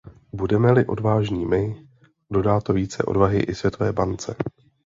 [0.33, 1.87] Budeme-li odvážní my,
[2.31, 4.35] dodá to více odvahy i Světové bance.